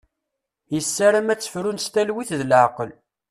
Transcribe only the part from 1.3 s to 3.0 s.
ad tefrun s talwit d leɛqel.